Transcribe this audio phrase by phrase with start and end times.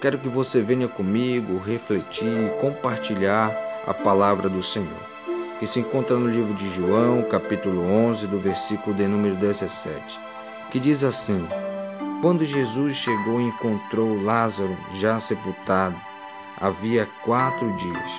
[0.00, 3.54] quero que você venha comigo refletir, compartilhar
[3.86, 4.88] a palavra do Senhor,
[5.58, 10.18] que se encontra no livro de João, capítulo 11, do versículo de número 17,
[10.70, 11.46] que diz assim:
[12.22, 15.96] Quando Jesus chegou e encontrou Lázaro já sepultado,
[16.58, 18.10] havia quatro dias.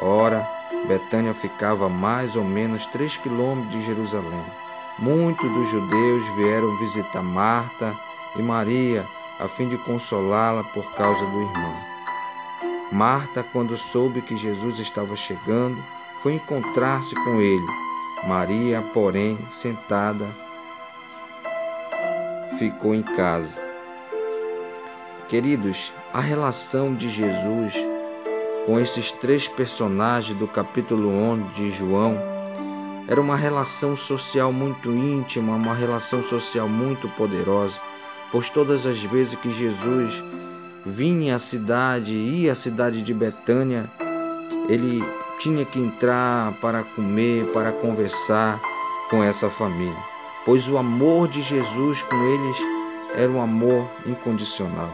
[0.00, 0.44] Ora,
[0.88, 4.44] Betânia ficava a mais ou menos três quilômetros de Jerusalém.
[4.98, 7.94] Muitos dos judeus vieram visitar Marta
[8.36, 9.04] e Maria
[9.38, 11.76] a fim de consolá-la por causa do irmão.
[12.92, 15.82] Marta, quando soube que Jesus estava chegando,
[16.22, 17.66] foi encontrar-se com ele.
[18.26, 20.28] Maria, porém, sentada,
[22.58, 23.60] ficou em casa.
[25.28, 27.74] Queridos, a relação de Jesus
[28.66, 32.16] com esses três personagens do capítulo 11 de João
[33.08, 37.80] era uma relação social muito íntima, uma relação social muito poderosa,
[38.32, 40.24] pois todas as vezes que Jesus
[40.84, 43.88] vinha à cidade, ia à cidade de Betânia,
[44.68, 45.04] ele
[45.38, 48.60] tinha que entrar para comer, para conversar
[49.10, 49.96] com essa família,
[50.46, 52.56] pois o amor de Jesus com eles
[53.14, 54.90] era um amor incondicional.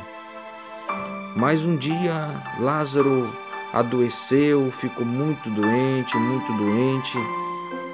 [1.36, 3.33] Mas um dia Lázaro
[3.73, 7.17] adoeceu, ficou muito doente, muito doente,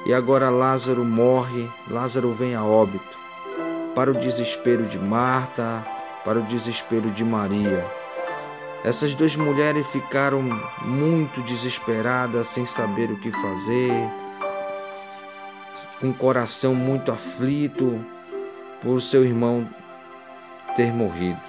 [0.06, 3.23] e agora Lázaro morre, Lázaro vem a óbito,
[3.94, 5.82] para o desespero de Marta,
[6.24, 7.84] para o desespero de Maria.
[8.84, 10.42] Essas duas mulheres ficaram
[10.82, 13.92] muito desesperadas, sem saber o que fazer,
[16.00, 17.98] com o coração muito aflito
[18.82, 19.66] por seu irmão
[20.76, 21.40] ter morrido.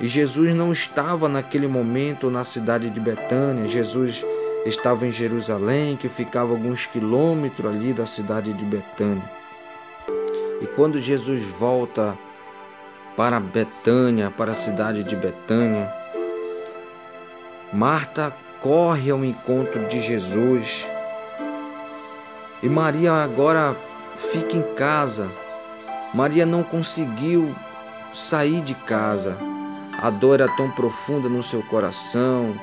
[0.00, 4.22] E Jesus não estava naquele momento na cidade de Betânia, Jesus
[4.66, 9.41] estava em Jerusalém, que ficava alguns quilômetros ali da cidade de Betânia.
[10.62, 12.16] E quando Jesus volta
[13.16, 15.92] para Betânia, para a cidade de Betânia,
[17.72, 20.86] Marta corre ao encontro de Jesus.
[22.62, 23.76] E Maria agora
[24.16, 25.28] fica em casa.
[26.14, 27.52] Maria não conseguiu
[28.14, 29.36] sair de casa.
[30.00, 32.54] A dor era tão profunda no seu coração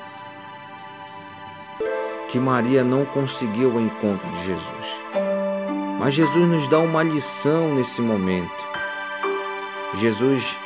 [2.30, 5.19] que Maria não conseguiu o encontro de Jesus.
[6.00, 8.64] Mas Jesus nos dá uma lição nesse momento.
[9.96, 10.58] Jesus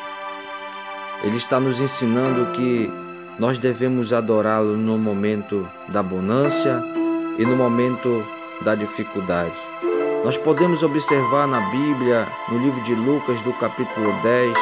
[1.25, 2.89] ele está nos ensinando que
[3.37, 6.81] nós devemos adorá-lo no momento da bonância
[7.37, 8.25] e no momento
[8.63, 9.57] da dificuldade.
[10.25, 14.57] Nós podemos observar na Bíblia, no livro de Lucas, do capítulo 10,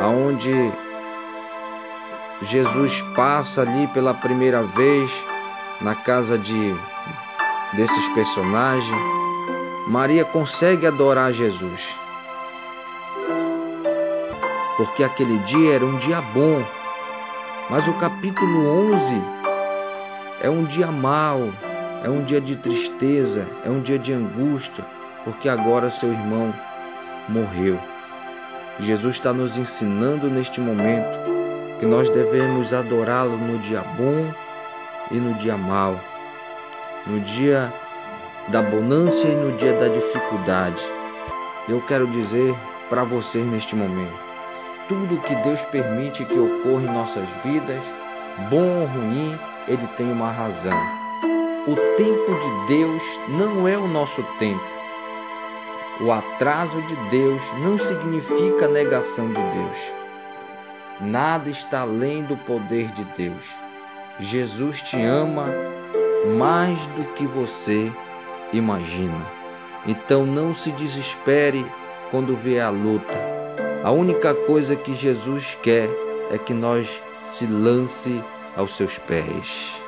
[0.00, 0.52] aonde
[2.42, 5.10] Jesus passa ali pela primeira vez
[5.80, 6.76] na casa de
[7.72, 9.22] desses personagens,
[9.86, 11.88] Maria consegue adorar Jesus.
[14.76, 16.64] Porque aquele dia era um dia bom.
[17.68, 19.22] Mas o capítulo 11
[20.40, 21.52] é um dia mau,
[22.04, 24.84] é um dia de tristeza, é um dia de angústia,
[25.24, 26.52] porque agora seu irmão
[27.28, 27.78] morreu.
[28.80, 31.08] Jesus está nos ensinando neste momento
[31.80, 34.32] que nós devemos adorá-lo no dia bom
[35.10, 35.98] e no dia mau,
[37.06, 37.72] no dia
[38.48, 40.82] da bonança e no dia da dificuldade.
[41.68, 42.54] Eu quero dizer
[42.88, 44.18] para vocês neste momento:
[44.88, 47.82] tudo que Deus permite que ocorra em nossas vidas,
[48.50, 49.38] bom ou ruim,
[49.68, 50.78] Ele tem uma razão.
[51.66, 54.60] O tempo de Deus não é o nosso tempo.
[56.00, 59.78] O atraso de Deus não significa negação de Deus.
[61.00, 63.44] Nada está além do poder de Deus.
[64.18, 65.46] Jesus te ama
[66.36, 67.92] mais do que você
[68.52, 69.26] imagina.
[69.86, 71.66] Então não se desespere
[72.10, 73.14] quando vê a luta.
[73.82, 75.88] A única coisa que Jesus quer
[76.30, 78.22] é que nós se lance
[78.56, 79.81] aos seus pés.